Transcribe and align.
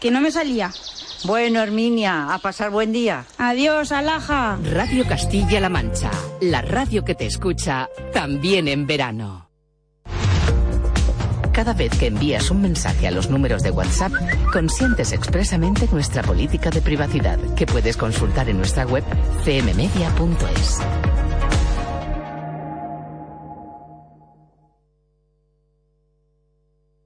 Que 0.00 0.10
no 0.10 0.20
me 0.20 0.30
salía. 0.30 0.70
Bueno, 1.24 1.60
Herminia, 1.60 2.32
a 2.32 2.38
pasar 2.38 2.70
buen 2.70 2.92
día. 2.92 3.24
Adiós, 3.38 3.90
Alaja. 3.92 4.58
Radio 4.72 5.06
Castilla-La 5.06 5.68
Mancha, 5.68 6.10
la 6.40 6.62
radio 6.62 7.04
que 7.04 7.14
te 7.14 7.26
escucha 7.26 7.88
también 8.12 8.68
en 8.68 8.86
verano. 8.86 9.48
Cada 11.52 11.72
vez 11.72 11.90
que 11.98 12.06
envías 12.06 12.52
un 12.52 12.62
mensaje 12.62 13.08
a 13.08 13.10
los 13.10 13.30
números 13.30 13.64
de 13.64 13.72
WhatsApp, 13.72 14.12
consientes 14.52 15.10
expresamente 15.10 15.88
nuestra 15.90 16.22
política 16.22 16.70
de 16.70 16.80
privacidad, 16.80 17.36
que 17.56 17.66
puedes 17.66 17.96
consultar 17.96 18.48
en 18.48 18.58
nuestra 18.58 18.86
web 18.86 19.02
cmmedia.es. 19.44 20.78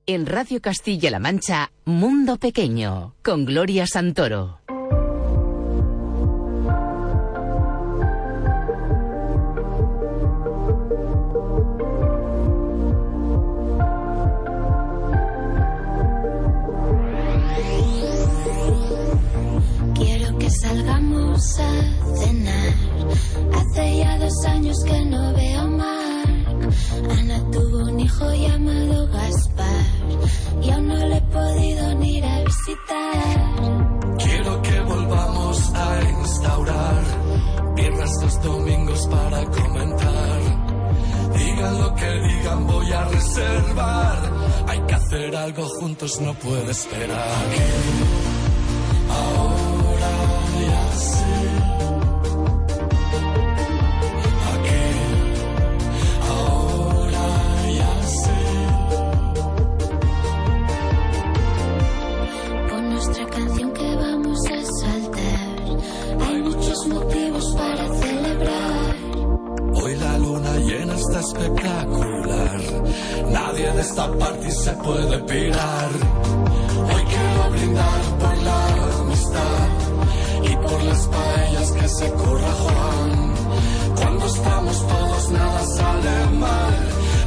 En 0.05 0.27
Radio 0.27 0.61
Castilla-La 0.61 1.21
Mancha, 1.21 1.71
Mundo 1.85 2.37
Pequeño, 2.37 3.15
con 3.23 3.45
Gloria 3.45 3.87
Santoro. 3.87 4.59
Quiero 19.95 20.37
que 20.37 20.51
salgamos 20.51 21.59
a 21.61 22.17
cenar. 22.17 22.75
Hace 23.55 23.99
ya 23.99 24.19
dos 24.19 24.45
años 24.47 24.77
que 24.85 25.05
no 25.05 25.33
veo 25.33 25.61
a. 25.81 26.23
Ana 27.19 27.51
tuvo 27.53 27.85
un 27.89 28.01
hijo 28.01 28.33
llamado 28.35 29.07
Gaspar. 29.13 29.92
Y 30.63 30.71
aún 30.71 30.89
no 30.89 30.97
le 30.97 31.17
he 31.17 31.21
podido 31.21 31.95
ni 31.95 32.17
ir 32.19 32.25
a 32.25 32.39
visitar. 32.45 34.17
Quiero 34.19 34.63
que 34.63 34.81
volvamos 34.81 35.73
a 35.75 36.11
instaurar 36.21 37.03
viernes 37.77 38.11
los 38.23 38.43
domingos 38.43 39.07
para 39.09 39.45
comentar. 39.45 40.41
Digan 41.37 41.81
lo 41.81 41.95
que 41.95 42.11
digan, 42.29 42.67
voy 42.67 42.93
a 42.93 43.05
reservar. 43.05 44.19
Hay 44.69 44.81
que 44.81 44.95
hacer 44.95 45.37
algo 45.37 45.65
juntos, 45.81 46.21
no 46.21 46.35
puedo 46.35 46.71
esperar. 46.71 47.47
Ahora 49.11 50.11
ya 50.67 50.97
sé. 50.97 51.22
Espectacular. 71.23 72.61
Nadie 73.31 73.73
de 73.73 73.81
esta 73.81 74.07
party 74.19 74.51
se 74.51 74.73
puede 74.73 75.19
pirar. 75.31 75.91
Hoy 76.93 77.03
quiero 77.13 77.51
brindar 77.51 78.03
por 78.21 78.37
la 78.49 78.61
amistad 79.01 79.69
y 80.51 80.57
por 80.57 80.83
las 80.83 81.03
paellas 81.07 81.73
que 81.73 81.89
se 81.89 82.11
curra 82.13 82.53
Juan. 82.63 83.35
Cuando 83.97 84.27
estamos 84.27 84.77
todos 84.93 85.31
nada 85.31 85.61
sale 85.79 86.17
mal. 86.45 86.75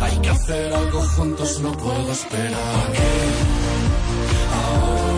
Hay 0.01 0.17
que 0.23 0.29
hacer 0.29 0.73
algo 0.73 1.01
juntos, 1.15 1.59
no 1.61 1.71
puedo 1.71 2.11
esperar. 2.11 2.87
Ahora 4.59 5.14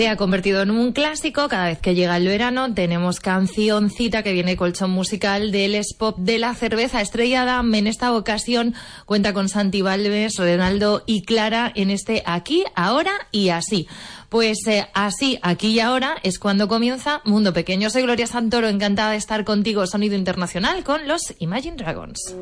Se 0.00 0.08
ha 0.08 0.16
convertido 0.16 0.62
en 0.62 0.70
un 0.70 0.92
clásico. 0.92 1.46
Cada 1.50 1.66
vez 1.66 1.78
que 1.78 1.94
llega 1.94 2.16
el 2.16 2.26
verano 2.26 2.72
tenemos 2.72 3.20
cancioncita 3.20 4.22
que 4.22 4.32
viene 4.32 4.56
colchón 4.56 4.92
musical 4.92 5.52
del 5.52 5.74
Spop 5.74 6.16
de 6.16 6.38
la 6.38 6.54
cerveza 6.54 7.02
estrellada. 7.02 7.60
En 7.60 7.86
esta 7.86 8.14
ocasión 8.14 8.74
cuenta 9.04 9.34
con 9.34 9.50
Santi 9.50 9.82
Valves, 9.82 10.36
Renaldo 10.38 11.02
y 11.04 11.20
Clara 11.24 11.70
en 11.74 11.90
este 11.90 12.22
aquí, 12.24 12.64
ahora 12.74 13.12
y 13.30 13.50
así. 13.50 13.88
Pues 14.30 14.66
eh, 14.68 14.88
así, 14.94 15.38
aquí 15.42 15.72
y 15.72 15.80
ahora 15.80 16.16
es 16.22 16.38
cuando 16.38 16.66
comienza 16.66 17.20
Mundo 17.26 17.52
Pequeño. 17.52 17.90
Soy 17.90 18.00
Gloria 18.00 18.26
Santoro, 18.26 18.68
encantada 18.68 19.10
de 19.10 19.18
estar 19.18 19.44
contigo, 19.44 19.86
Sonido 19.86 20.14
Internacional, 20.14 20.82
con 20.82 21.06
los 21.08 21.34
Imagine 21.40 21.76
Dragons. 21.76 22.34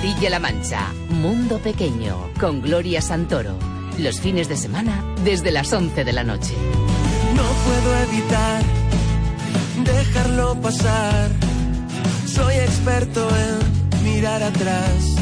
Castilla-La 0.00 0.38
Mancha, 0.38 0.94
Mundo 1.10 1.58
Pequeño, 1.58 2.30
con 2.40 2.62
Gloria 2.62 3.02
Santoro. 3.02 3.54
Los 3.98 4.18
fines 4.18 4.48
de 4.48 4.56
semana 4.56 5.04
desde 5.24 5.50
las 5.50 5.70
11 5.74 6.04
de 6.06 6.12
la 6.14 6.24
noche. 6.24 6.54
No 7.36 7.42
puedo 7.42 7.98
evitar 8.04 8.62
dejarlo 9.84 10.58
pasar. 10.62 11.28
Soy 12.26 12.54
experto 12.54 13.28
en 13.28 14.02
mirar 14.02 14.42
atrás. 14.42 15.16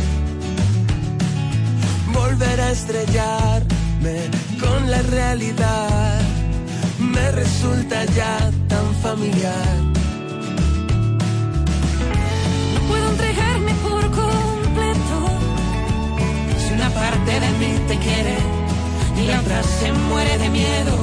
Volver 2.15 2.61
a 2.61 2.71
estrellarme 2.71 4.31
con 4.61 4.89
la 4.93 5.03
realidad 5.03 6.21
me 7.01 7.33
resulta 7.33 8.05
ya 8.05 8.49
tan 8.69 8.95
familiar. 9.03 9.98
parte 17.29 17.47
de 17.47 17.53
mí 17.59 17.79
te 17.87 17.99
quiere 17.99 18.37
y 19.17 19.27
la 19.27 19.41
otra 19.41 19.63
se 19.63 19.93
muere 19.93 20.39
de 20.39 20.49
miedo. 20.49 20.95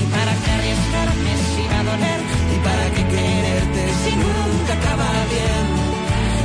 ¿Y 0.00 0.04
para 0.14 0.32
qué 0.42 0.50
arriesgarme 0.58 1.32
si 1.52 1.62
va 1.70 1.80
a 1.80 1.84
doler? 1.90 2.20
¿Y 2.54 2.58
para 2.66 2.84
qué 2.94 3.02
quererte 3.14 3.82
si 4.02 4.12
nunca 4.24 4.72
acaba 4.80 5.08
bien? 5.36 5.66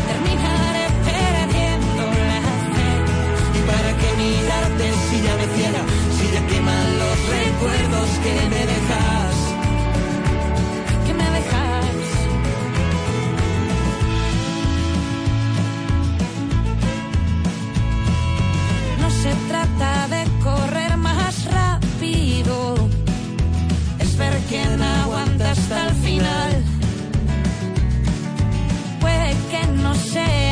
Terminaré 0.09 0.85
perdiendo 1.07 2.03
la 2.31 2.41
fe. 2.75 2.91
¿Y 3.57 3.61
para 3.71 3.91
qué 3.99 4.09
mirarte 4.23 4.85
si 5.07 5.15
ya 5.25 5.33
me 5.39 5.47
ciega? 5.55 5.81
Si 6.17 6.25
ya 6.33 6.47
queman 6.47 6.99
los 6.99 7.17
recuerdos 7.37 8.09
que 8.23 8.33
me 8.51 8.61
dejas. 8.73 9.44
se 19.25 19.33
trata 19.47 20.07
de 20.07 20.23
correr 20.43 20.97
más 20.97 21.45
rápido, 21.45 22.75
es 23.97 24.15
ver 24.17 24.37
quién 24.49 24.79
aguanta 24.79 25.49
hasta 25.49 25.87
el 25.87 25.95
final. 25.95 26.63
Puede 29.01 29.35
que 29.49 29.65
no 29.81 29.95
sea. 29.95 30.44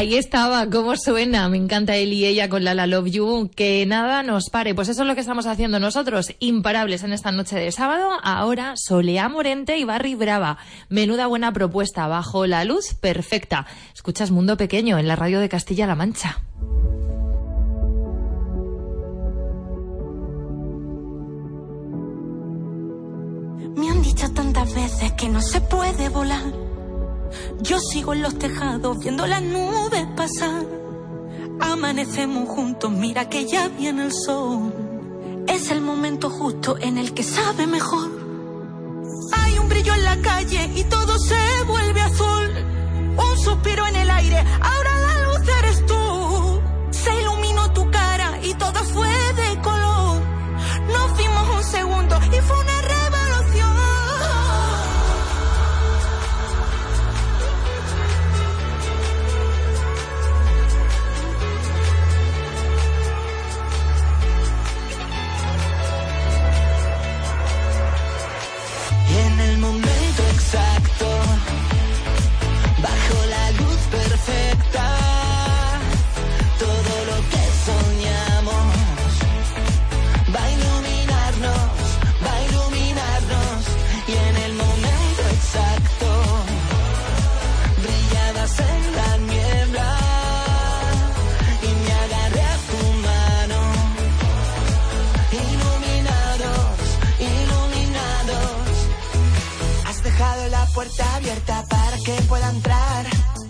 Ahí 0.00 0.14
estaba, 0.14 0.66
cómo 0.70 0.96
suena, 0.96 1.46
me 1.50 1.58
encanta 1.58 1.94
él 1.94 2.14
y 2.14 2.24
ella 2.24 2.48
con 2.48 2.64
la 2.64 2.72
La 2.72 2.86
Love 2.86 3.10
You, 3.10 3.50
que 3.54 3.84
nada 3.84 4.22
nos 4.22 4.48
pare, 4.48 4.74
pues 4.74 4.88
eso 4.88 5.02
es 5.02 5.06
lo 5.06 5.14
que 5.14 5.20
estamos 5.20 5.44
haciendo 5.44 5.78
nosotros, 5.78 6.32
imparables 6.38 7.02
en 7.02 7.12
esta 7.12 7.32
noche 7.32 7.56
de 7.56 7.70
sábado, 7.70 8.08
ahora 8.22 8.72
Solea 8.76 9.28
Morente 9.28 9.76
y 9.76 9.84
Barry 9.84 10.14
Brava, 10.14 10.56
menuda 10.88 11.26
buena 11.26 11.52
propuesta, 11.52 12.06
bajo 12.06 12.46
la 12.46 12.64
luz 12.64 12.94
perfecta, 12.94 13.66
escuchas 13.92 14.30
Mundo 14.30 14.56
Pequeño 14.56 14.98
en 14.98 15.06
la 15.06 15.16
radio 15.16 15.38
de 15.38 15.50
Castilla-La 15.50 15.96
Mancha. 15.96 16.40
Yo 27.62 27.78
sigo 27.78 28.14
en 28.14 28.22
los 28.22 28.38
tejados 28.38 28.98
viendo 28.98 29.26
las 29.26 29.42
nubes 29.42 30.06
pasar. 30.16 30.64
Amanecemos 31.60 32.48
juntos, 32.48 32.90
mira 32.90 33.28
que 33.28 33.46
ya 33.46 33.68
viene 33.68 34.04
el 34.04 34.12
sol. 34.12 34.72
Es 35.46 35.70
el 35.70 35.82
momento 35.82 36.30
justo 36.30 36.78
en 36.80 36.96
el 36.96 37.12
que 37.12 37.22
sabe 37.22 37.66
mejor. 37.66 38.10
Hay 39.32 39.58
un 39.58 39.68
brillo 39.68 39.92
en 39.92 40.04
la 40.04 40.16
calle 40.22 40.70
y 40.74 40.84
todo 40.84 41.18
se 41.18 41.62
vuelve 41.66 42.00
azul. 42.00 42.48
Un 43.18 43.38
suspiro 43.38 43.86
en 43.86 43.96
el 43.96 44.10
aire, 44.10 44.38
ahora 44.62 44.79
que 102.04 102.12
pueda 102.22 102.48
entrar. 102.50 103.06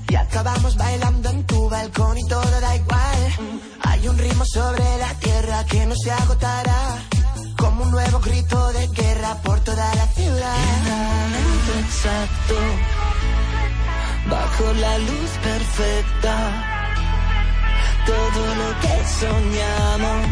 Y 0.08 0.14
acabamos 0.16 0.76
bailando 0.76 1.30
en 1.30 1.44
tu 1.46 1.68
balcón 1.68 2.18
y 2.18 2.26
todo 2.26 2.60
da 2.60 2.76
igual. 2.76 3.20
Hay 3.82 4.08
un 4.08 4.18
ritmo 4.18 4.44
sobre 4.44 4.84
la 4.98 5.14
tierra 5.14 5.64
que 5.66 5.86
no 5.86 5.94
se 5.94 6.10
agotará. 6.10 6.98
Como 7.56 7.84
un 7.84 7.90
nuevo 7.90 8.18
grito 8.20 8.72
de 8.72 8.86
guerra 8.88 9.34
por 9.42 9.60
toda 9.60 9.94
la 9.94 10.06
ciudad. 10.08 10.56
El 10.86 10.92
momento 10.92 11.72
exacto, 11.86 12.54
bajo 14.28 14.72
la 14.74 14.98
luz 14.98 15.30
perfecta. 15.42 16.34
Todo 18.06 18.42
lo 18.60 18.80
que 18.80 18.94
soñamos 19.20 20.26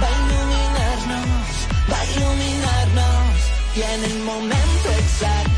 va 0.00 0.06
a 0.06 0.16
iluminarnos, 0.24 1.48
va 1.90 2.00
a 2.00 2.06
iluminarnos 2.06 3.38
y 3.76 3.82
en 3.82 4.04
el 4.04 4.18
momento 4.24 4.88
exacto 4.98 5.57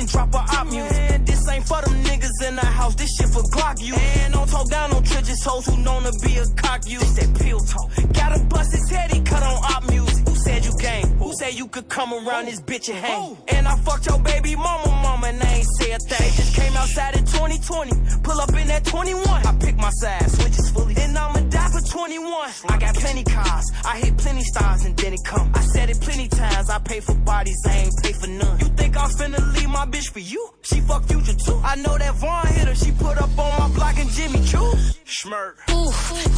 and 0.00 0.08
drop 0.08 0.34
a 0.34 0.38
op 0.38 0.66
music. 0.66 1.10
And 1.12 1.26
this 1.26 1.48
ain't 1.48 1.66
for 1.66 1.80
them 1.82 2.02
niggas 2.02 2.48
in 2.48 2.56
the 2.56 2.64
house, 2.64 2.94
this 2.94 3.14
shit 3.16 3.28
for 3.28 3.42
Glock 3.54 3.80
you. 3.80 3.94
And 3.94 4.32
don't 4.32 4.48
talk 4.48 4.68
down 4.68 4.92
on 4.92 5.04
Tridges 5.04 5.44
hoes 5.44 5.66
who 5.66 5.76
known 5.76 6.02
to 6.02 6.12
be 6.24 6.36
a 6.38 6.44
cock 6.56 6.80
you. 6.86 6.98
This 6.98 7.14
that 7.14 7.30
pill 7.38 7.60
talk. 7.60 7.88
Got 8.14 8.36
a 8.36 8.44
bust 8.44 8.72
his 8.72 8.88
head, 8.88 9.12
he 9.12 9.20
cut 9.20 9.42
on 9.42 9.58
op 9.72 9.88
music. 9.90 10.26
Who 10.26 10.34
said 10.34 10.64
you 10.64 10.72
gang? 10.80 11.06
Who 11.18 11.32
said 11.34 11.54
you 11.54 11.68
could 11.68 11.88
come 11.88 12.12
around 12.12 12.46
this 12.46 12.60
bitch 12.60 12.88
and 12.88 12.98
hang? 12.98 13.36
And 13.48 13.68
I 13.68 13.76
fucked 13.76 14.06
your 14.06 14.18
baby 14.20 14.56
mama, 14.56 14.88
mama, 15.02 15.28
and 15.28 15.42
I 15.42 15.54
ain't 15.58 15.68
say 15.78 15.92
a 15.92 15.98
thing. 15.98 16.18
They 16.18 16.36
just 16.36 16.56
came 16.56 16.74
outside 16.76 17.16
in 17.16 17.24
2020, 17.26 17.92
pull 18.22 18.40
up 18.40 18.54
in 18.56 18.66
that 18.68 18.84
21. 18.84 19.28
I 19.28 19.54
pick 19.60 19.76
my 19.76 19.90
side, 19.90 20.30
switches 20.30 20.70
fully. 20.70 20.94
Then 20.94 21.16
I'm 21.16 21.36
a 21.36 21.49
for 21.70 21.80
21. 21.80 22.50
I 22.68 22.78
got 22.78 22.94
plenty 22.94 23.24
cars. 23.24 23.66
I 23.84 23.98
hit 23.98 24.16
plenty 24.18 24.42
stars 24.42 24.84
and 24.84 24.96
then 24.96 25.12
it 25.12 25.20
come. 25.24 25.50
I 25.54 25.60
said 25.60 25.90
it 25.90 26.00
plenty 26.00 26.28
times. 26.28 26.70
I 26.70 26.78
pay 26.78 27.00
for 27.00 27.14
bodies, 27.14 27.60
I 27.66 27.76
ain't 27.78 27.94
pay 28.02 28.12
for 28.12 28.26
none. 28.26 28.58
You 28.60 28.66
think 28.66 28.96
I'm 28.96 29.10
finna 29.10 29.40
leave 29.54 29.68
my 29.68 29.86
bitch 29.86 30.10
for 30.12 30.20
you? 30.20 30.50
She 30.62 30.80
fuck 30.80 31.04
future 31.04 31.34
too. 31.34 31.60
I 31.64 31.76
know 31.76 31.96
that 31.98 32.14
Vaughn 32.16 32.46
hit 32.48 32.68
her. 32.68 32.74
She 32.74 32.92
put 32.92 33.18
up 33.18 33.38
on 33.38 33.50
my 33.58 33.68
block 33.74 33.98
and 33.98 34.10
Jimmy 34.10 34.40
Choo. 34.44 34.72
Schmirk. 35.06 35.54
Ooh, 35.70 35.90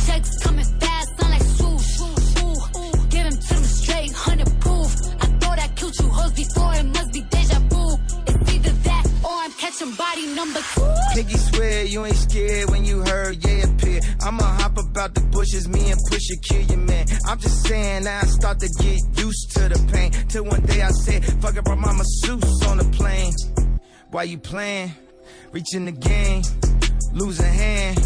checks 0.06 0.38
coming 0.42 0.64
fast, 0.80 1.08
sound 1.18 1.32
like 1.32 1.42
swoosh. 1.42 2.00
Ooh, 2.00 3.06
give 3.08 3.26
him 3.26 3.32
to 3.32 3.54
them 3.54 3.64
straight, 3.64 4.12
hundred 4.12 4.50
proof. 4.60 4.90
I 5.20 5.26
thought 5.40 5.58
I 5.58 5.68
killed 5.68 5.98
you 5.98 6.08
hoes 6.08 6.32
before, 6.32 6.74
it 6.74 6.84
must 6.84 7.11
or 9.80 9.84
I'm 9.84 9.94
catching 9.94 9.96
body 9.96 10.26
number 10.34 10.60
two. 10.74 10.94
Piggy 11.14 11.36
swear 11.36 11.84
you 11.84 12.04
ain't 12.04 12.16
scared 12.16 12.70
when 12.70 12.84
you 12.84 13.02
heard 13.02 13.44
yeah 13.44 13.64
appear. 13.64 14.00
I'ma 14.22 14.44
hop 14.44 14.78
about 14.78 15.14
the 15.14 15.20
bushes, 15.20 15.68
me 15.68 15.90
and 15.90 16.00
Pusha 16.10 16.42
kill 16.42 16.62
your 16.62 16.78
man. 16.78 17.06
I'm 17.26 17.38
just 17.38 17.66
saying 17.66 18.06
I 18.06 18.22
start 18.22 18.58
to 18.60 18.68
get 18.80 19.00
used 19.18 19.50
to 19.52 19.68
the 19.68 19.92
pain. 19.92 20.12
Till 20.28 20.44
one 20.44 20.62
day 20.62 20.82
I 20.82 20.90
said, 20.90 21.24
fuck 21.42 21.56
it, 21.56 21.64
brought 21.64 21.78
my 21.78 21.92
masseuse 21.92 22.66
on 22.66 22.78
the 22.78 22.84
plane. 22.96 23.32
Why 24.10 24.24
you 24.24 24.38
playing? 24.38 24.92
Reaching 25.52 25.84
the 25.84 25.92
game, 25.92 26.42
losing 27.12 27.46
hand. 27.46 27.98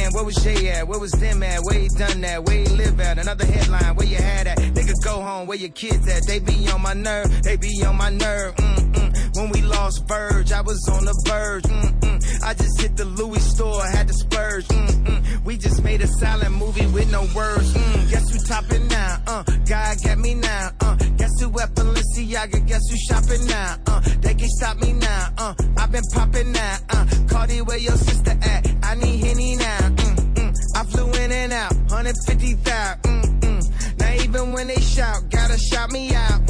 Where? 0.00 0.10
Where 0.12 0.24
was 0.24 0.36
Jay 0.36 0.68
at? 0.70 0.88
Where 0.88 0.98
was 0.98 1.12
them 1.12 1.42
at? 1.42 1.62
Where 1.62 1.78
you 1.78 1.88
done 1.90 2.20
that? 2.22 2.44
Where 2.44 2.58
you 2.58 2.68
live 2.74 3.00
at? 3.00 3.18
Another 3.18 3.44
headline, 3.44 3.96
where 3.96 4.06
you 4.06 4.16
had 4.16 4.46
at? 4.46 4.58
Nigga, 4.58 4.94
go 5.04 5.20
home, 5.20 5.46
where 5.46 5.58
your 5.58 5.70
kids 5.70 6.08
at? 6.08 6.26
They 6.26 6.38
be 6.38 6.68
on 6.68 6.82
my 6.82 6.94
nerve, 6.94 7.42
they 7.42 7.56
be 7.56 7.82
on 7.84 7.96
my 7.96 8.10
nerve. 8.10 8.54
Mm-mm. 8.56 9.36
When 9.36 9.50
we 9.50 9.62
lost 9.62 10.08
Verge, 10.08 10.52
I 10.52 10.62
was 10.62 10.88
on 10.88 11.04
the 11.04 11.14
verge. 11.26 11.64
Mm-mm. 11.64 12.42
I 12.42 12.54
just 12.54 12.80
hit 12.80 12.96
the 12.96 13.04
Louis 13.04 13.42
store, 13.42 13.82
had 13.86 14.08
to 14.08 14.14
splurge. 14.14 14.66
Mm-mm. 14.68 15.44
We 15.44 15.56
just 15.56 15.82
made 15.84 16.00
a 16.00 16.06
silent 16.06 16.54
movie 16.54 16.86
with 16.86 17.10
no 17.10 17.22
words. 17.34 17.72
Mm. 17.72 18.10
Guess 18.10 18.30
who 18.30 18.38
topping 18.46 18.88
now? 18.88 19.22
Uh, 19.26 19.42
God 19.68 19.96
got 20.02 20.18
me 20.18 20.34
now. 20.34 20.70
Uh, 20.80 20.96
who 21.40 21.58
at 21.60 21.74
Balenciaga? 21.74 22.66
Guess 22.66 22.90
who 22.90 22.96
shopping 22.96 23.46
now? 23.46 23.76
Uh, 23.86 24.00
they 24.20 24.34
can 24.34 24.48
stop 24.48 24.76
me 24.78 24.92
now. 24.92 25.28
Uh, 25.38 25.54
I've 25.76 25.92
been 25.92 26.04
popping 26.12 26.52
now. 26.52 26.76
Uh, 26.90 27.06
Cardi, 27.28 27.60
where 27.62 27.78
your 27.78 27.96
sister 27.96 28.36
at? 28.42 28.70
I 28.82 28.94
need 28.96 29.18
Henny 29.24 29.56
now. 29.56 29.78
Mm-mm. 29.78 30.54
I 30.76 30.84
flew 30.84 31.10
in 31.12 31.32
and 31.32 31.52
out, 31.52 31.74
150,000. 31.88 33.02
Mm-mm. 33.02 33.98
Now 33.98 34.12
even 34.22 34.52
when 34.52 34.66
they 34.68 34.80
shout, 34.80 35.30
gotta 35.30 35.58
shout 35.58 35.90
me 35.90 36.14
out. 36.14 36.40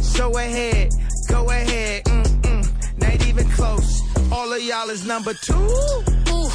So 0.00 0.36
ahead, 0.36 0.90
go 1.28 1.48
ahead. 1.48 2.04
Mm-mm. 2.04 2.98
Not 3.00 3.26
even 3.26 3.48
close. 3.50 4.02
All 4.32 4.52
of 4.52 4.62
y'all 4.62 4.90
is 4.90 5.06
number 5.06 5.34
two. 5.34 5.54
Ooh, 5.54 6.48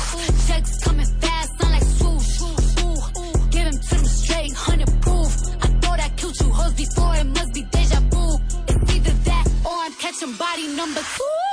checks 0.48 0.78
coming 0.84 1.06
fast, 1.20 1.60
sound 1.60 1.74
like 1.74 1.84
swoosh. 1.84 2.42
Ooh, 2.42 3.50
give 3.50 3.66
him 3.68 3.74
to 3.74 3.96
them 3.96 4.06
straight, 4.06 4.54
hundred 4.54 4.90
proof. 5.02 5.32
I 5.62 5.68
thought 5.82 6.00
I 6.00 6.10
killed 6.10 6.40
you 6.40 6.50
hoes 6.50 6.74
before, 6.74 7.15
number 10.76 11.00
two. 11.00 11.45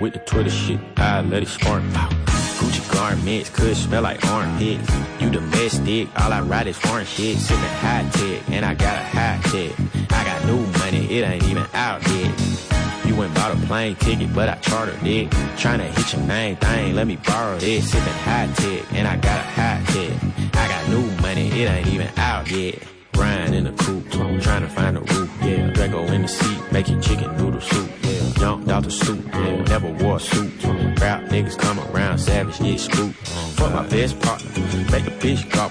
With 0.00 0.14
the 0.14 0.18
Twitter 0.20 0.50
shit, 0.50 0.80
I 0.96 1.20
let 1.20 1.42
it 1.42 1.48
spark, 1.48 1.82
Gucci 1.82 2.92
garments 2.92 3.50
could 3.50 3.76
smell 3.76 4.02
like 4.02 4.24
armpits. 4.26 4.88
You 5.20 5.30
the 5.30 5.40
best 5.52 5.84
domestic, 5.84 6.08
all 6.20 6.32
I 6.32 6.40
ride 6.40 6.66
is 6.66 6.76
foreign 6.78 7.06
shit. 7.06 7.38
Sipping 7.38 7.62
high 7.64 8.08
tech, 8.12 8.50
and 8.50 8.64
I 8.64 8.74
got 8.74 8.96
a 8.96 9.04
high 9.04 9.40
tech. 9.44 9.72
I 10.10 10.24
got 10.24 10.44
new 10.46 10.66
money, 10.78 11.04
it 11.16 11.22
ain't 11.22 11.44
even 11.44 11.66
out 11.74 12.02
yet. 12.08 13.06
You 13.06 13.16
went 13.16 13.34
bought 13.34 13.54
a 13.54 13.66
plane 13.66 13.96
ticket, 13.96 14.34
but 14.34 14.48
I 14.48 14.56
chartered 14.56 15.02
it. 15.06 15.30
Tryna 15.56 15.88
hit 15.96 16.12
your 16.12 16.22
main 16.26 16.56
thing, 16.56 16.94
let 16.94 17.06
me 17.06 17.16
borrow 17.16 17.58
this. 17.58 17.90
Sipping 17.90 18.12
high 18.12 18.50
tech, 18.54 18.92
and 18.92 19.06
I 19.06 19.16
got 19.16 19.38
a 19.38 19.48
high 19.48 19.82
tech. 19.86 20.54
I 20.54 20.68
got 20.68 20.88
new 20.88 21.10
money, 21.22 21.48
it 21.48 21.66
ain't 21.70 21.86
even 21.88 22.08
out 22.16 22.50
yet. 22.50 22.82
Brian 23.12 23.54
in 23.54 23.64
the 23.64 23.72
coupe, 23.72 24.10
trying 24.10 24.62
to 24.62 24.68
find 24.68 24.96
a 24.96 25.00
roof, 25.00 25.30
yeah. 25.42 25.66
Draco 25.70 26.04
in 26.06 26.22
the 26.22 26.28
seat, 26.28 26.72
making 26.72 27.00
chicken 27.00 27.36
noodle 27.36 27.60
soup. 27.60 27.99
Jumped 28.40 28.70
out 28.70 28.84
the 28.84 28.90
stoop, 28.90 29.22
yeah. 29.34 29.62
Never 29.64 29.90
wore 30.02 30.16
a 30.16 30.20
suit. 30.20 30.50
Rap 30.98 31.24
niggas 31.28 31.58
come 31.58 31.78
around, 31.78 32.16
savage, 32.16 32.58
get 32.58 32.80
screwed. 32.80 33.14
Fuck 33.14 33.74
my 33.74 33.86
best 33.88 34.18
partner, 34.18 34.48
make 34.90 35.06
a 35.06 35.10
bitch 35.20 35.46
drop. 35.50 35.70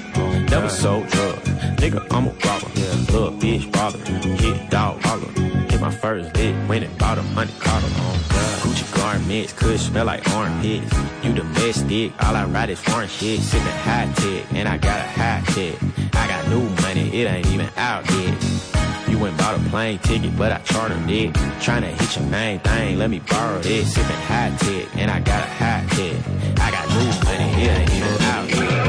Never 0.52 0.70
sold 0.70 1.08
drugs, 1.08 1.50
nigga, 1.82 2.06
I'm 2.12 2.28
a 2.28 2.34
robber. 2.46 2.70
Little 3.12 3.32
bitch 3.32 3.72
bother, 3.72 3.98
hit 3.98 4.70
dog 4.70 5.02
holler. 5.02 5.32
Hit 5.68 5.82
my 5.82 5.90
first 5.90 6.36
lick, 6.36 6.56
went 6.70 6.84
and 6.84 6.96
bought 7.00 7.18
a 7.18 7.24
money 7.34 7.52
collar. 7.60 7.90
Gucci 8.62 8.96
garments 8.96 9.54
could 9.54 9.80
smell 9.80 10.06
like 10.06 10.30
armpits. 10.30 10.96
You 11.24 11.34
domestic, 11.34 12.14
all 12.24 12.36
I 12.36 12.46
ride 12.46 12.70
is 12.70 12.80
foreign 12.80 13.10
shit. 13.10 13.40
Sipping 13.40 13.68
high 13.68 14.12
tech, 14.14 14.54
and 14.54 14.70
I 14.70 14.78
got 14.78 15.00
a 15.00 15.10
high 15.10 15.42
tech. 15.48 15.74
I 16.14 16.28
got 16.28 16.48
new 16.50 16.70
money, 16.84 17.20
it 17.20 17.26
ain't 17.26 17.48
even 17.48 17.70
out 17.78 18.08
yet. 18.12 18.59
Went 19.20 19.38
bought 19.38 19.60
a 19.60 19.70
plane 19.70 20.00
ticket, 20.00 20.38
but 20.38 20.54
I 20.54 20.60
chartered 20.60 21.10
it. 21.10 21.34
Tryna 21.60 21.90
hit 22.00 22.16
your 22.16 22.26
main 22.30 22.60
thing, 22.60 22.98
let 22.98 23.10
me 23.10 23.20
borrow 23.20 23.60
this. 23.60 23.94
Sipping 23.94 24.16
high 24.16 24.56
tech, 24.58 24.96
and 24.96 25.12
I 25.12 25.20
got 25.20 25.44
a 25.44 25.52
high 25.52 25.86
tech. 25.90 26.16
I 26.58 26.72
got 26.72 26.88
new 26.88 27.10
money, 27.26 27.68
ain't 27.68 27.94
even 27.94 28.22
out 28.22 28.50
yet. 28.50 28.89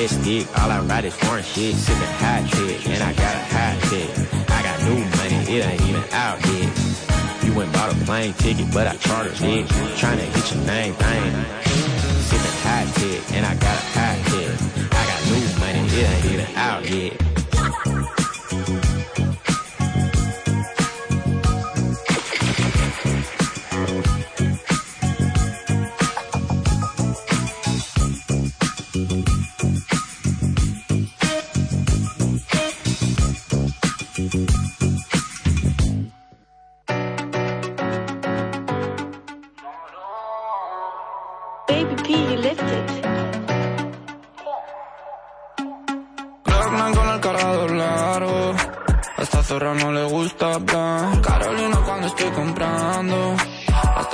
Domestic, 0.00 0.58
all 0.58 0.70
I 0.70 0.80
ride 0.80 1.04
is 1.04 1.14
foreign 1.14 1.42
shit. 1.44 1.74
Sipping 1.74 2.02
hot 2.02 2.48
tech, 2.50 2.86
and 2.88 3.02
I 3.02 3.12
got 3.12 3.34
a 3.34 3.44
hot 3.52 3.76
tech. 3.90 4.50
I 4.50 4.62
got 4.62 4.78
new 4.84 5.00
money, 5.18 5.56
it 5.56 5.66
ain't 5.66 5.82
even 5.82 6.04
out 6.12 6.38
yet. 6.46 7.44
You 7.44 7.54
went 7.54 7.72
bought 7.72 7.92
a 7.92 7.96
plane 8.04 8.32
ticket, 8.34 8.72
but 8.72 8.86
I 8.86 8.96
chartered 8.96 9.32
it. 9.34 9.66
Tryna 10.00 10.24
hit 10.34 10.54
your 10.54 10.64
name 10.64 10.94
thing. 10.94 11.32
Sipping 12.28 12.58
hot 12.64 12.86
tech, 12.94 13.32
and 13.32 13.44
I 13.44 13.54
got 13.56 13.76
a 13.76 13.86
hot 13.98 14.16
tech. 14.30 14.56
I 14.92 15.02
got 15.10 15.20
new 15.28 15.44
money, 15.60 15.84
it 15.92 16.08
ain't 16.08 16.24
even 16.32 16.56
out 16.56 16.88
yet. 16.88 18.19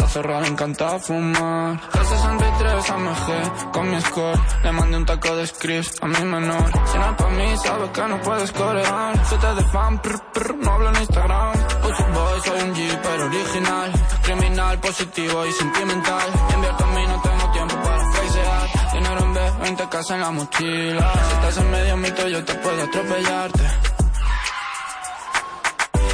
A 0.06 0.08
esta 0.08 0.22
zorra 0.22 0.40
le 0.40 0.46
encanta 0.46 0.98
fumar. 1.00 1.80
G63 1.90 2.90
AMG 2.90 3.72
con 3.72 3.90
mi 3.90 4.00
score. 4.00 4.38
Le 4.62 4.70
mandé 4.70 4.96
un 4.98 5.04
taco 5.04 5.34
de 5.34 5.46
scripts 5.48 6.00
a 6.00 6.06
mi 6.06 6.24
menor. 6.24 6.70
Si 6.92 6.96
no 6.96 7.10
es 7.10 7.16
pa' 7.16 7.30
mí, 7.30 7.56
sabes 7.56 7.90
que 7.90 8.02
no 8.02 8.20
puedes 8.20 8.52
corear. 8.52 9.18
Te 9.28 9.54
de 9.54 9.64
fan, 9.64 9.98
prr, 9.98 10.20
prr, 10.32 10.54
no 10.58 10.72
hablo 10.72 10.88
en 10.90 10.96
Instagram. 10.96 11.52
Pussy 11.82 12.02
boy, 12.14 12.40
soy 12.44 12.60
un 12.60 12.74
G, 12.76 13.00
pero 13.02 13.24
original. 13.26 13.92
Criminal, 14.22 14.78
positivo 14.78 15.44
y 15.44 15.52
sentimental. 15.52 16.28
Invierto 16.54 16.84
en 16.84 16.94
mí, 16.94 17.06
no 17.08 17.22
tengo 17.22 17.52
tiempo 17.52 17.74
para 17.82 18.10
flexear. 18.12 18.92
Dinero 18.92 19.18
en 19.18 19.34
B, 19.34 19.40
20 19.62 19.88
casas 19.88 20.10
en 20.12 20.20
la 20.20 20.30
mochila. 20.30 21.12
Si 21.12 21.34
estás 21.34 21.56
en 21.58 21.70
medio 21.72 21.96
mito, 21.96 22.28
yo 22.28 22.44
te 22.44 22.54
puedo 22.54 22.80
atropellarte. 22.80 23.64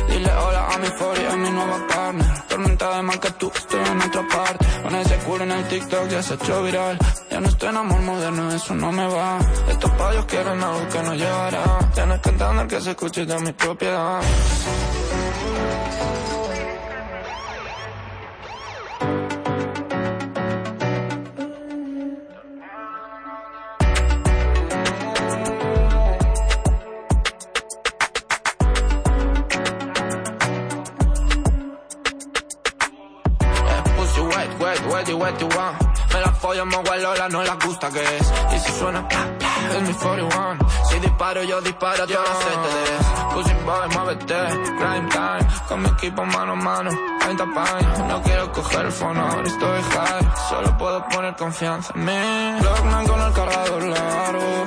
Dile 0.09 0.33
hola 0.33 0.69
a 0.73 0.79
mi 0.79 0.89
fori, 0.99 1.27
a 1.27 1.37
mi 1.37 1.51
nueva 1.51 1.87
carne. 2.53 2.63
Tormenta 2.63 2.97
de 2.97 3.03
mal 3.03 3.21
que 3.21 3.31
tú, 3.33 3.51
estoy 3.55 3.81
en 3.81 4.01
otra 4.01 4.29
parte. 4.29 4.67
Con 4.83 4.95
ese 4.95 5.17
culo 5.19 5.45
en 5.45 5.53
el 5.53 5.69
TikTok 5.69 6.09
ya 6.09 6.23
se 6.23 6.35
ha 6.35 6.61
viral. 6.61 6.99
Ya 7.31 7.41
no 7.41 7.49
estoy 7.49 7.69
en 7.69 7.77
amor 7.77 8.01
moderno, 8.01 8.53
eso 8.53 8.75
no 8.75 8.93
me 8.93 9.07
va. 9.07 9.39
Estos 9.69 9.91
payos 9.93 10.25
quieren 10.27 10.63
algo 10.63 10.89
que 10.89 11.03
no 11.03 11.15
llevará. 11.15 11.65
Ya 11.95 12.07
no 12.07 12.15
es 12.15 12.21
cantando 12.21 12.63
el 12.63 12.69
que 12.69 12.81
se 12.81 12.91
escuche 12.91 13.27
de 13.27 13.39
mi 13.41 13.53
propiedad. 13.53 14.21
Me 35.23 36.21
la 36.21 36.33
follo, 36.33 36.67
me 36.67 36.99
Lola, 36.99 37.29
no 37.29 37.45
la 37.45 37.55
gusta 37.65 37.89
que 37.93 38.03
es. 38.03 38.33
Y 38.55 38.59
si 38.59 38.73
suena, 38.73 39.07
es 39.71 39.83
mi 39.83 39.95
41. 39.95 40.59
Si 40.91 40.99
disparo, 40.99 41.45
yo 41.45 41.61
disparo, 41.61 42.07
tú 42.09 42.15
no 42.15 42.41
sé 42.41 42.51
te 42.65 42.91
des. 42.91 43.07
Pussy 43.33 43.55
boy, 43.65 43.89
muévete, 43.95 44.35
crime 44.79 45.09
time. 45.11 45.47
Con 45.69 45.83
mi 45.83 45.89
equipo 45.91 46.25
mano 46.25 46.53
a 46.53 46.57
mano, 46.57 46.91
30 47.21 47.45
paños. 47.55 47.99
No 48.09 48.23
quiero 48.23 48.51
coger 48.51 48.87
el 48.87 48.93
phone, 48.93 49.19
ahora 49.21 49.47
estoy 49.47 49.83
high. 49.83 50.29
Solo 50.49 50.77
puedo 50.77 51.09
poner 51.09 51.37
confianza 51.37 51.93
en 51.95 52.05
mí. 52.05 52.61
Lockman 52.61 53.07
con 53.07 53.21
el 53.21 53.33
cargador 53.33 53.83
largo. 53.85 54.67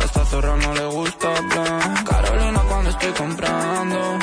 Esta 0.00 0.24
zorra 0.24 0.56
no 0.56 0.72
le 0.72 0.86
gusta 0.86 1.36
hablar. 1.36 2.04
Carolina 2.04 2.60
cuando 2.66 2.90
estoy 2.90 3.12
comprando. 3.12 4.18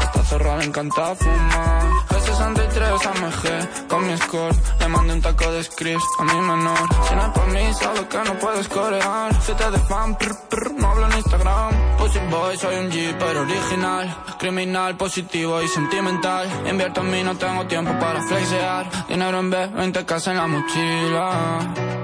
Esta 0.00 0.24
zorra 0.24 0.56
le 0.56 0.64
encanta 0.64 1.14
fumar. 1.14 2.01
G63 2.42 3.06
AMG 3.06 3.88
con 3.88 4.06
mi 4.06 4.16
score. 4.16 4.54
Le 4.80 4.88
mandé 4.88 5.12
un 5.14 5.20
taco 5.20 5.50
de 5.52 5.62
scripts 5.62 6.04
a 6.18 6.24
mi 6.24 6.40
menor. 6.40 6.78
Si 7.08 7.14
no 7.14 7.22
es 7.22 7.28
por 7.28 7.46
mí, 7.48 7.74
sabes 7.74 8.02
que 8.02 8.18
no 8.18 8.38
puedes 8.38 8.68
corear. 8.68 9.32
Te 9.38 9.70
de 9.70 9.78
fan, 9.78 10.16
prr, 10.16 10.34
prr, 10.48 10.72
no 10.72 10.90
hablo 10.90 11.06
en 11.06 11.16
Instagram. 11.18 11.96
Pussy 11.98 12.18
boy, 12.30 12.56
soy 12.56 12.76
un 12.76 12.90
G, 12.90 13.14
pero 13.18 13.42
original. 13.42 14.16
Criminal, 14.38 14.96
positivo 14.96 15.62
y 15.62 15.68
sentimental. 15.68 16.48
Invierto 16.68 17.00
en 17.02 17.10
mí, 17.10 17.22
no 17.22 17.36
tengo 17.36 17.66
tiempo 17.66 17.92
para 17.98 18.22
flexear. 18.22 19.06
Dinero 19.08 19.38
en 19.38 19.50
B, 19.50 19.66
20 19.66 20.04
casas 20.04 20.28
en 20.28 20.36
la 20.38 20.46
mochila. 20.46 22.01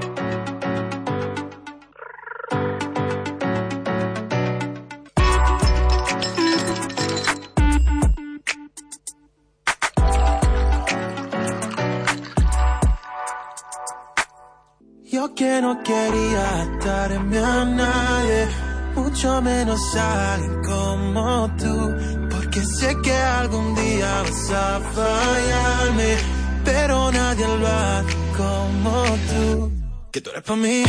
No 15.61 15.83
quería 15.83 16.63
atarme 16.63 17.39
a 17.39 17.65
nadie, 17.65 18.49
mucho 18.95 19.41
menos 19.43 19.81
a 19.97 20.35
alguien 20.35 20.63
como 20.65 21.51
tú, 21.57 21.95
porque 22.31 22.61
sé 22.65 22.97
que 23.03 23.13
algún 23.13 23.75
día 23.75 24.23
vas 24.23 24.51
a 24.51 24.81
fallarme, 24.95 26.17
pero 26.65 27.11
nadie 27.11 27.47
lo 27.47 27.67
hace 27.67 28.17
como 28.37 29.05
tú. 29.31 29.73
Que 30.13 30.21
tú 30.21 30.31
eres 30.31 30.43
para 30.43 30.57
mí, 30.57 30.85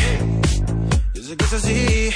yo 1.13 1.23
sé 1.23 1.37
que 1.37 1.45
es 1.45 1.53
así. 1.53 2.09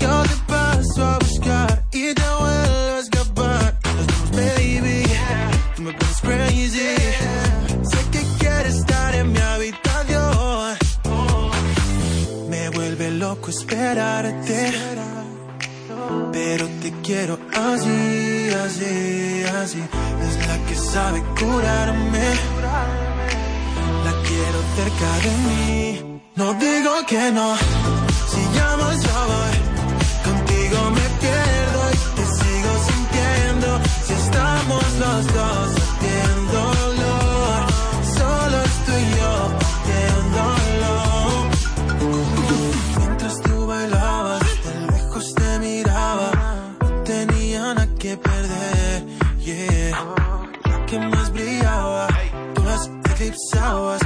Yo 0.00 0.22
te 0.22 0.36
paso 0.48 1.04
a 1.04 1.18
buscar 1.18 1.84
y 1.92 2.12
te 2.14 2.22
vuelvo 2.40 2.96
a 2.96 2.98
escapar. 2.98 3.78
Nos 3.96 4.06
vemos, 4.06 4.30
baby, 4.32 5.04
tú 5.76 5.82
me 5.82 5.92
pones 5.92 6.20
crazy. 6.20 7.01
Esperarte. 13.52 14.72
Pero 16.32 16.66
te 16.80 16.90
quiero 17.06 17.38
así, 17.54 18.48
así, 18.64 19.44
así. 19.60 19.82
Es 20.26 20.34
la 20.48 20.56
que 20.66 20.74
sabe 20.74 21.18
curarme. 21.38 22.26
La 24.06 24.12
quiero 24.28 24.58
cerca 24.76 25.10
de 25.26 25.32
mí. 25.48 26.20
No 26.34 26.54
digo 26.54 26.92
que 27.06 27.30
no. 27.38 27.48
Si 28.30 28.42
llamas 28.56 28.98
yo 29.06 29.18
voy. 29.32 29.56
Contigo 30.28 30.78
me 30.98 31.06
pierdo 31.22 31.80
y 31.94 31.98
te 32.16 32.24
sigo 32.38 32.72
sintiendo. 32.88 33.68
Si 34.06 34.12
estamos 34.24 34.84
los 35.02 35.22
dos 35.38 35.82
Bailabas, 43.82 44.42
de 44.64 44.92
lejos 44.92 45.34
te 45.34 45.58
miraba. 45.58 46.30
No 46.80 46.88
tenía 47.02 47.74
nada 47.74 47.88
que 47.98 48.16
perder, 48.16 49.04
yeah. 49.40 49.98
La 50.70 50.86
que 50.86 50.98
más 51.00 51.32
brillaba, 51.32 52.06
tú 52.54 52.62
las 52.62 52.88
eclipsabas. 53.10 54.00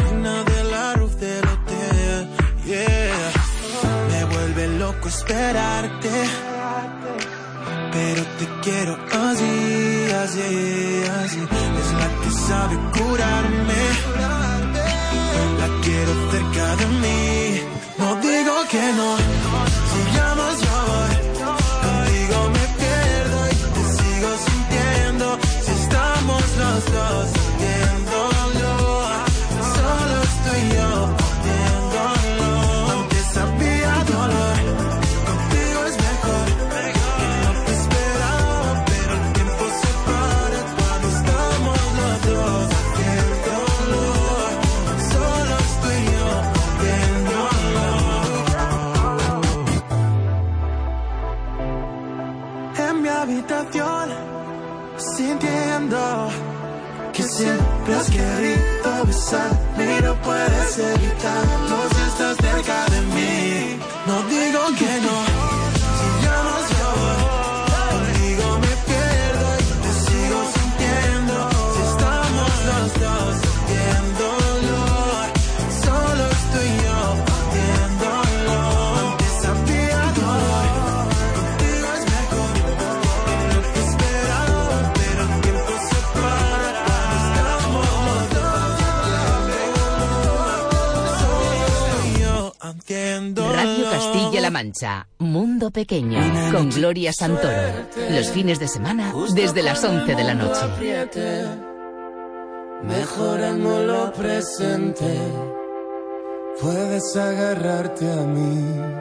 Reina 0.00 0.44
de 0.44 0.64
la 0.64 0.94
roof 0.96 1.14
del 1.14 1.44
hotel, 1.48 2.28
yeah. 2.66 3.32
Me 4.10 4.24
vuelve 4.24 4.68
loco 4.78 5.08
esperarte. 5.08 6.10
Pero 7.90 8.22
te 8.38 8.46
quiero 8.64 8.98
así, 9.28 10.10
así, 10.24 11.04
así. 11.20 11.40
Es 11.80 11.92
la 12.00 12.08
que 12.20 12.30
sabe 12.48 12.76
curarme. 12.98 13.82
La 15.58 15.68
quiero 15.80 16.12
cerca 16.30 16.76
de 16.76 16.86
mí. 16.86 17.71
Que 18.72 18.78
no. 18.78 19.18
Si 19.18 20.16
llamas 20.16 20.56
yo 20.62 20.76
voy. 20.88 21.14
Contigo 21.44 22.38
me 22.54 22.64
pierdo 22.80 23.38
y 23.48 23.56
te 23.74 23.82
sigo 23.96 24.30
sintiendo. 24.46 25.38
Si 25.62 25.72
estamos 25.72 26.42
los 26.56 26.92
dos 26.94 27.41
puedes 60.74 61.61
Castilla-La 94.42 94.50
Mancha, 94.50 95.06
Mundo 95.18 95.70
Pequeño, 95.70 96.20
con 96.52 96.68
Gloria 96.70 97.12
Santoro. 97.12 97.86
Los 98.10 98.30
fines 98.30 98.58
de 98.58 98.66
semana 98.66 99.14
desde 99.34 99.62
las 99.62 99.84
11 99.84 100.14
de 100.14 100.24
la 100.24 100.34
noche. 100.34 100.60
Lo 103.86 104.12
presente, 104.12 105.16
puedes 106.60 107.16
agarrarte 107.16 108.10
a 108.10 108.26
mí. 108.26 108.91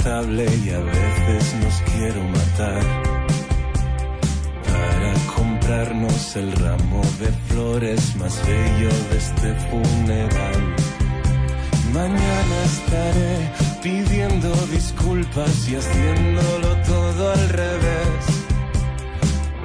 Inestable 0.00 0.44
y 0.64 0.70
a 0.70 0.80
veces 0.80 1.54
nos 1.62 1.74
quiero 1.92 2.22
matar. 2.24 2.82
Para 4.64 5.12
comprarnos 5.34 6.36
el 6.36 6.52
ramo 6.52 7.02
de 7.18 7.28
flores 7.48 8.16
más 8.16 8.40
bello 8.46 8.88
de 9.10 9.18
este 9.18 9.54
funeral. 9.68 10.74
Mañana 11.92 12.56
estaré 12.64 13.52
pidiendo 13.82 14.54
disculpas 14.72 15.68
y 15.68 15.76
haciéndolo 15.76 16.76
todo 16.86 17.32
al 17.32 17.48
revés. 17.48 18.22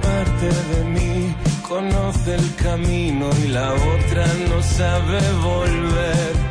Parte 0.02 0.48
de 0.76 0.84
mí 0.86 1.36
conoce 1.67 2.36
el 2.36 2.56
camino 2.56 3.30
y 3.43 3.48
la 3.50 3.74
otra 3.74 4.26
no 4.50 4.62
sabe 4.62 5.19
volver. 5.41 6.44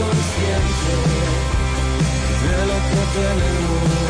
Consciente 0.00 0.92
de 2.42 2.66
lo 2.66 2.76
que 2.88 3.02
tenemos. 3.18 4.09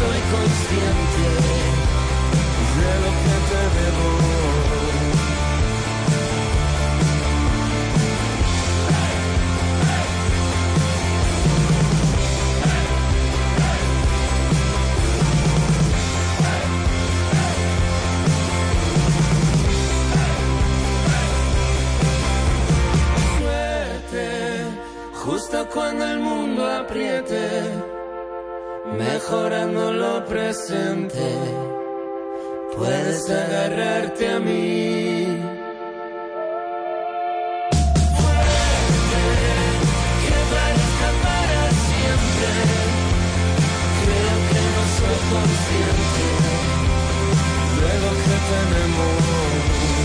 Soy 0.00 0.20
consciente 0.32 1.24
de 2.76 2.92
lo 3.02 3.10
que 3.22 3.34
te 3.48 3.60
debo. 3.76 4.39
Cuando 25.72 26.04
el 26.06 26.20
mundo 26.20 26.64
apriete, 26.64 27.50
mejorando 28.96 29.92
lo 29.92 30.24
presente, 30.24 31.34
puedes 32.76 33.28
agarrarte 33.28 34.28
a 34.28 34.38
mí. 34.38 35.26
Fuerte, 38.16 39.22
que 40.22 40.36
parezca 40.54 41.08
para 41.26 41.62
siempre, 41.86 42.50
creo 44.02 44.36
que 44.50 44.60
no 44.74 44.82
soy 44.96 45.18
consciente 45.32 46.26
lo 48.04 48.12
que 48.24 48.36
tenemos. 48.50 49.99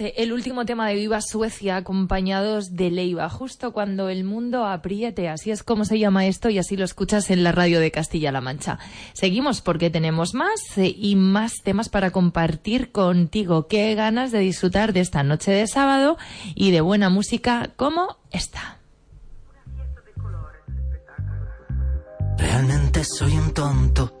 Eh, 0.00 0.14
el 0.16 0.32
último 0.32 0.64
tema 0.64 0.88
de 0.88 0.94
Viva 0.94 1.20
Suecia, 1.20 1.76
acompañados 1.76 2.74
de 2.74 2.90
Leiva, 2.90 3.28
justo 3.28 3.72
cuando 3.72 4.08
el 4.08 4.24
mundo 4.24 4.64
apriete. 4.64 5.28
Así 5.28 5.50
es 5.50 5.62
como 5.62 5.84
se 5.84 5.98
llama 5.98 6.26
esto 6.26 6.48
y 6.48 6.58
así 6.58 6.76
lo 6.76 6.84
escuchas 6.84 7.30
en 7.30 7.42
la 7.42 7.52
radio 7.52 7.80
de 7.80 7.90
Castilla-La 7.90 8.40
Mancha. 8.40 8.78
Seguimos 9.12 9.60
porque 9.60 9.90
tenemos 9.90 10.34
más 10.34 10.78
eh, 10.78 10.94
y 10.96 11.16
más 11.16 11.54
temas 11.62 11.88
para 11.88 12.10
compartir 12.10 12.92
contigo. 12.92 13.66
Qué 13.66 13.94
ganas 13.94 14.32
de 14.32 14.38
disfrutar 14.38 14.92
de 14.92 15.00
esta 15.00 15.22
noche 15.22 15.50
de 15.50 15.66
sábado 15.66 16.16
y 16.54 16.70
de 16.70 16.80
buena 16.80 17.10
música 17.10 17.70
como 17.76 18.16
esta. 18.30 18.78
Realmente 22.38 23.04
soy 23.04 23.32
un 23.32 23.52
tonto, 23.52 24.20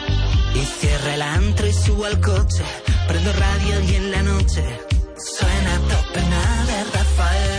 Y 0.53 0.65
cierra 0.65 1.15
el 1.15 1.21
antro 1.21 1.67
y 1.67 1.73
subo 1.73 2.05
al 2.05 2.19
coche, 2.19 2.63
prendo 3.07 3.31
radio 3.33 3.81
y 3.81 3.95
en 3.95 4.11
la 4.11 4.23
noche 4.23 4.63
suena 5.17 5.77
top 5.87 6.13
pena 6.13 6.65
de 6.65 6.83
Rafaela. 6.97 7.50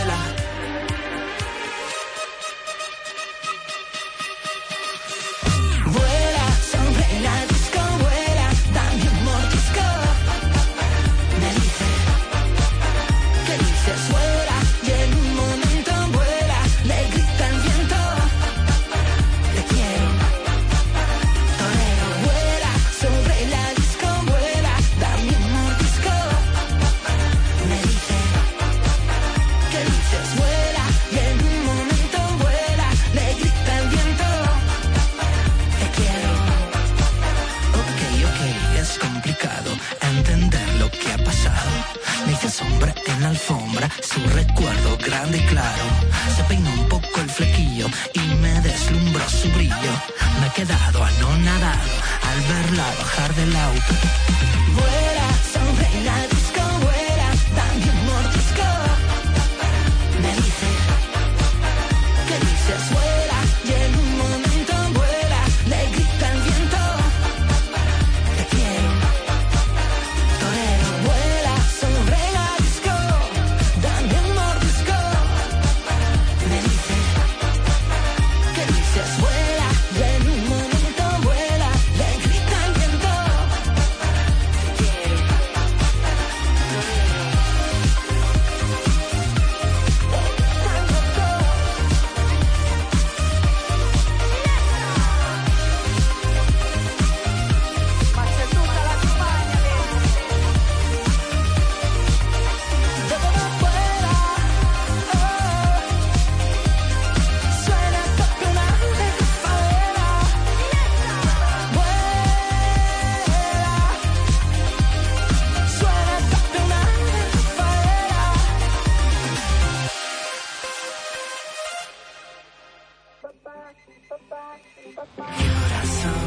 Coração. 124.95 126.22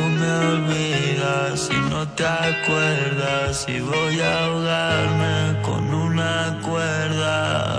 tú 0.00 0.06
me 0.08 0.32
olvidas 0.52 1.60
si 1.60 1.76
no 1.90 2.06
te 2.16 2.24
acuerdas 2.24 3.64
si 3.66 3.80
voy 3.80 4.20
a 4.20 4.44
ahogarme 4.44 5.62
con 5.62 5.94
una 5.94 6.58
cuerda. 6.62 7.69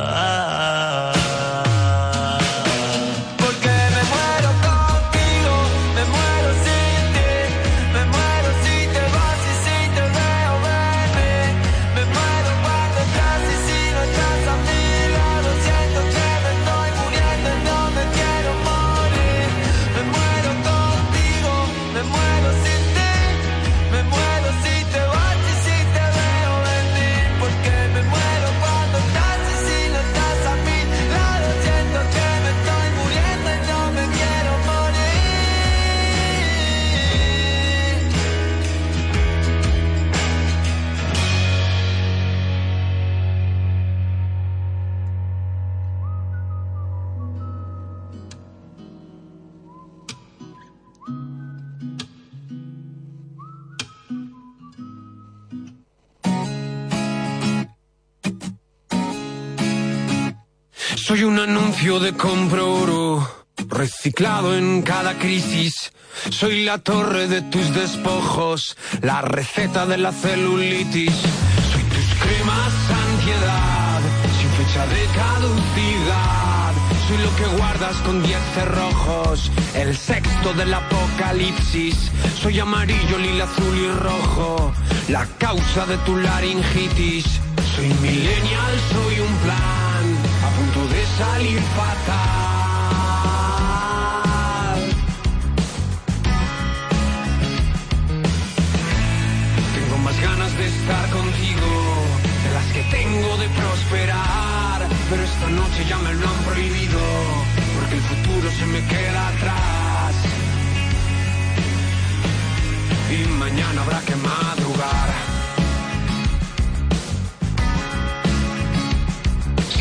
en 64.49 64.81
cada 64.81 65.17
crisis. 65.19 65.91
Soy 66.29 66.63
la 66.63 66.79
torre 66.79 67.27
de 67.27 67.41
tus 67.43 67.73
despojos, 67.73 68.75
la 69.01 69.21
receta 69.21 69.85
de 69.85 69.97
la 69.97 70.11
celulitis. 70.11 71.13
Soy 71.71 71.83
tus 71.93 72.07
cremas 72.21 72.73
ansiedad, 73.05 74.01
sin 74.37 74.49
fecha 74.57 74.85
de 74.87 75.03
caducidad. 75.15 76.73
Soy 77.07 77.17
lo 77.17 77.35
que 77.35 77.57
guardas 77.57 77.95
con 77.97 78.23
diez 78.23 78.41
cerrojos, 78.55 79.51
el 79.75 79.95
sexto 79.95 80.53
del 80.53 80.73
apocalipsis. 80.73 81.95
Soy 82.41 82.59
amarillo, 82.59 83.17
lila, 83.17 83.43
azul 83.43 83.77
y 83.77 83.91
rojo, 83.91 84.73
la 85.09 85.25
causa 85.37 85.85
de 85.85 85.97
tu 85.99 86.17
laringitis. 86.17 87.25
Soy 87.75 87.89
millennial, 88.01 88.73
soy 88.91 89.19
un 89.19 89.33
plan, 89.45 90.05
a 90.45 90.49
punto 90.57 90.93
de 90.93 91.05
salir 91.17 91.61
fatal 91.77 92.40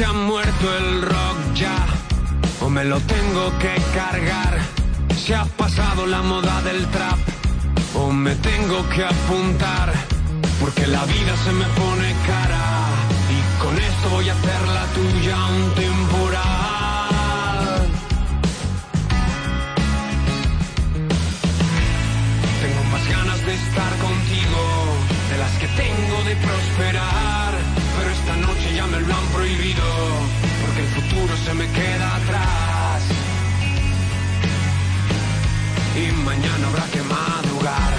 muerto 0.08 0.76
el 0.78 1.02
rock 1.02 1.54
ya, 1.54 1.86
o 2.60 2.70
me 2.70 2.84
lo 2.84 2.98
tengo 3.00 3.58
que 3.58 3.74
cargar. 3.94 4.58
Se 5.14 5.34
ha 5.34 5.44
pasado 5.44 6.06
la 6.06 6.22
moda 6.22 6.62
del 6.62 6.86
trap, 6.86 7.18
o 7.94 8.10
me 8.10 8.34
tengo 8.36 8.88
que 8.88 9.04
apuntar, 9.04 9.92
porque 10.58 10.86
la 10.86 11.04
vida 11.04 11.36
se 11.44 11.52
me 11.52 11.66
pone 11.66 12.14
cara. 12.26 12.88
Y 13.36 13.62
con 13.62 13.76
esto 13.78 14.08
voy 14.10 14.28
a 14.28 14.32
hacer 14.32 14.68
la 14.68 14.84
tuya 14.96 15.36
un 15.46 15.74
temporal. 15.74 16.40
Tengo 22.62 22.84
más 22.90 23.08
ganas 23.08 23.46
de 23.46 23.54
estar 23.54 23.98
contigo, 23.98 24.60
de 25.30 25.38
las 25.38 25.52
que 25.58 25.66
tengo 25.68 26.24
de 26.24 26.36
prosperar. 26.36 27.49
Ya 28.80 28.86
me 28.86 28.98
lo 28.98 29.14
han 29.14 29.26
prohibido, 29.26 29.84
porque 30.62 30.80
el 30.80 30.88
futuro 30.96 31.36
se 31.44 31.52
me 31.52 31.66
queda 31.70 32.16
atrás. 32.16 33.02
Y 36.02 36.12
mañana 36.24 36.66
habrá 36.68 36.86
que 36.94 37.02
madrugar. 37.02 37.92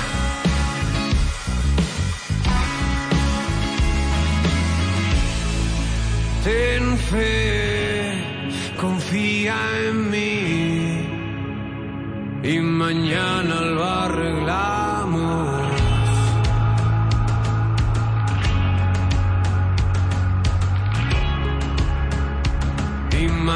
Ten 6.45 6.97
fe, 7.09 8.23
confía 8.77 9.55
en 9.87 10.09
mí. 10.09 11.05
Y 12.41 12.59
mañana 12.59 13.55
lo 13.75 13.83
arreglamos. 13.85 15.70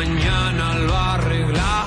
Mañana 0.07 0.75
lo 0.75 0.95
arreglamos. 0.95 1.84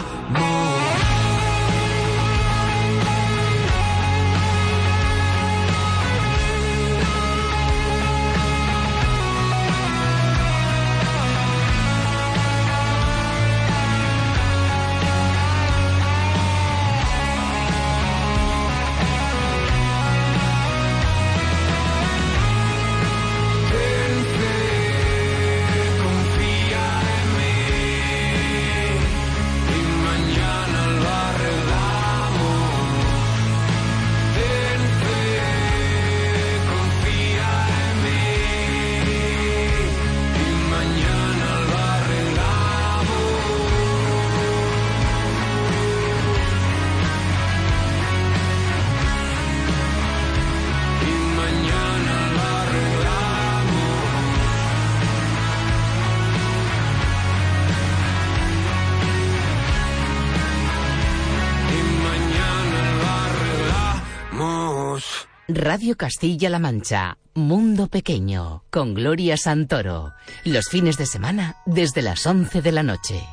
Radio 65.61 65.96
Castilla-La 65.96 66.61
Mancha, 66.61 67.18
Mundo 67.34 67.88
Pequeño, 67.88 68.62
con 68.70 68.94
Gloria 68.94 69.36
Santoro. 69.36 70.14
Los 70.44 70.68
fines 70.68 70.96
de 70.98 71.04
semana 71.04 71.56
desde 71.66 72.00
las 72.00 72.24
11 72.24 72.62
de 72.62 72.70
la 72.70 72.84
noche. 72.84 73.28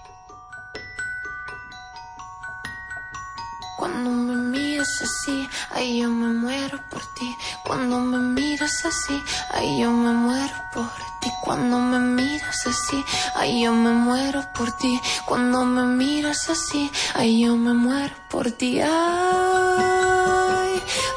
Cuando 3.78 4.09
me 4.09 4.57
miras 4.57 5.03
así, 5.03 5.47
ay 5.69 6.01
yo 6.01 6.09
me 6.09 6.34
muero 6.34 6.80
por 6.89 7.03
ti. 7.13 7.36
Cuando 7.63 7.99
me 7.99 8.17
miras 8.17 8.84
así, 8.86 9.21
ay 9.51 9.82
yo 9.82 9.91
me 9.91 10.11
muero 10.11 10.55
por 10.73 10.89
ti. 11.21 11.30
Cuando 11.43 11.78
me 11.78 11.99
miras 11.99 12.65
así, 12.65 13.05
ay 13.36 13.63
yo 13.63 13.71
me 13.71 13.91
muero 13.91 14.43
por 14.55 14.76
ti. 14.78 14.99
Cuando 15.28 15.63
me 15.63 15.84
miras 15.84 16.49
así, 16.49 16.89
ay 17.13 17.43
yo 17.43 17.55
me 17.55 17.73
muero 17.73 18.15
por 18.32 18.51
ti. 18.51 18.80
Ay, 18.82 20.05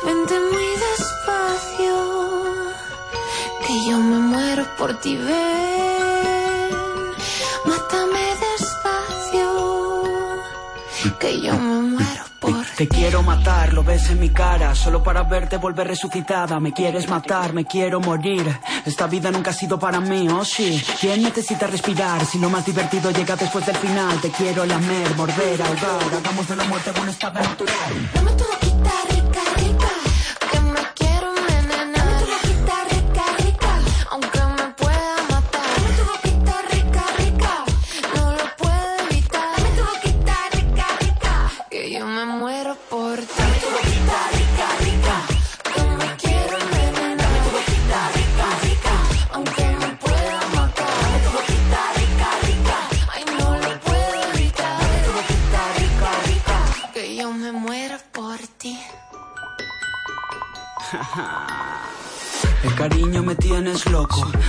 vente 0.04 0.34
muy 0.52 0.68
despacio, 0.86 1.96
que 3.66 3.74
yo 3.88 3.98
me 3.98 4.18
muero 4.18 4.64
por 4.76 4.94
ti. 5.00 5.16
Ven, 5.16 6.70
mátame 7.64 8.24
despacio, 8.46 9.46
que 11.18 11.40
yo 11.40 11.54
me 11.54 11.80
muero 11.92 12.07
por 12.38 12.64
Te 12.76 12.88
quiero 12.88 13.22
matar, 13.22 13.72
lo 13.72 13.82
ves 13.82 14.10
en 14.10 14.20
mi 14.20 14.30
cara, 14.30 14.74
solo 14.74 15.02
para 15.02 15.22
verte 15.24 15.56
volver 15.56 15.88
resucitada. 15.88 16.60
Me 16.60 16.72
quieres 16.72 17.08
matar, 17.08 17.52
me 17.52 17.64
quiero 17.64 18.00
morir. 18.00 18.46
Esta 18.84 19.06
vida 19.06 19.30
nunca 19.30 19.50
ha 19.50 19.54
sido 19.54 19.78
para 19.78 20.00
mí, 20.00 20.28
oh 20.28 20.44
sí. 20.44 20.82
¿Quién 21.00 21.22
necesita 21.22 21.66
respirar? 21.66 22.24
Si 22.24 22.38
lo 22.38 22.50
más 22.50 22.64
divertido 22.64 23.10
llega 23.10 23.36
después 23.36 23.66
del 23.66 23.76
final. 23.76 24.20
Te 24.20 24.30
quiero 24.30 24.64
lamer, 24.64 25.14
morder, 25.16 25.62
ahogar. 25.62 26.14
Hagamos 26.14 26.48
de 26.48 26.56
la 26.56 26.64
muerte 26.64 26.90
un 27.00 27.08
estado 27.08 27.40
natural. 27.40 28.10
Dame 28.14 28.32
tu 28.32 28.44
boquita 28.44 28.92
rica, 29.10 29.40
rica, 29.58 29.77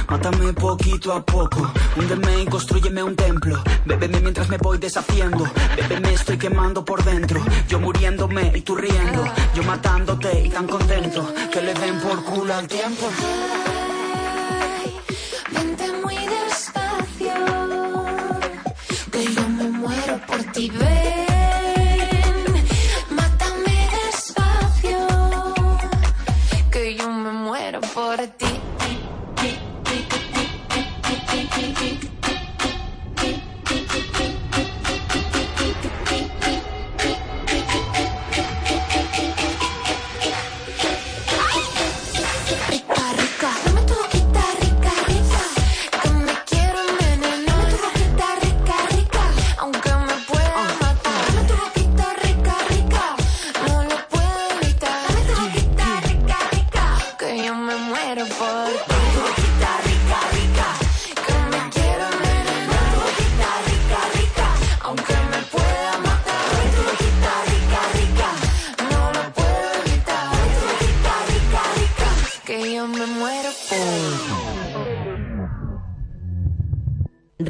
mátame 0.10 0.54
poquito 0.54 1.14
a 1.14 1.24
poco, 1.24 1.72
húndeme 1.96 2.42
y 2.42 2.46
construyeme 2.46 3.04
un 3.04 3.16
templo, 3.16 3.62
bébeme 3.86 4.20
mientras 4.22 4.50
me 4.50 4.58
voy 4.58 4.78
deshaciendo, 4.78 5.46
bébeme 5.76 6.14
estoy 6.14 6.38
quemando 6.38 6.84
por 6.84 7.04
dentro, 7.04 7.42
yo 7.68 7.80
muriéndome 7.80 8.52
y 8.56 8.62
tú 8.62 8.76
riendo, 8.76 9.24
yo 9.54 9.64
matándote 9.64 10.46
y 10.46 10.50
tan 10.50 10.68
contento, 10.68 11.32
que 11.52 11.62
le 11.62 11.74
den 11.74 12.00
por 12.00 12.24
culo 12.24 12.56
al 12.56 12.68
tiempo. 12.68 13.10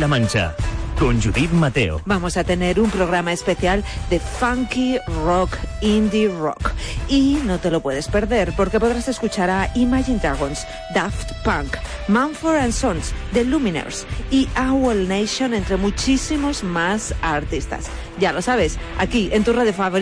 La 0.00 0.08
Mancha 0.08 0.56
con 0.98 1.20
Judith 1.20 1.50
Mateo. 1.50 2.00
Vamos 2.04 2.36
a 2.36 2.44
tener 2.44 2.80
un 2.80 2.90
programa 2.90 3.32
especial 3.32 3.84
de 4.08 4.18
funky 4.18 4.98
rock, 5.24 5.56
indie 5.82 6.28
rock. 6.28 6.72
Y 7.08 7.38
no 7.44 7.58
te 7.58 7.70
lo 7.70 7.80
puedes 7.80 8.08
perder 8.08 8.52
porque 8.56 8.80
podrás 8.80 9.08
escuchar 9.08 9.50
a 9.50 9.70
Imagine 9.74 10.18
Dragons, 10.18 10.66
Daft 10.94 11.32
Punk, 11.44 11.76
Manford 12.08 12.56
and 12.56 12.72
Sons, 12.72 13.12
The 13.32 13.44
Luminers 13.44 14.06
y 14.30 14.48
Owl 14.58 15.06
Nation, 15.06 15.54
entre 15.54 15.76
muchísimos 15.76 16.64
más 16.64 17.14
artistas. 17.22 17.90
Ya 18.18 18.32
lo 18.32 18.42
sabes, 18.42 18.78
aquí 18.98 19.30
en 19.32 19.44
tu 19.44 19.52
radio 19.52 19.72
favorita 19.72 20.00